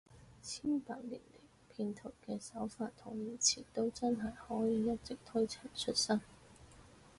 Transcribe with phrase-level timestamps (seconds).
[0.41, 1.39] 千百年來，
[1.71, 6.19] 騙徒嘅手法同言辭都真係可以一直推陳出新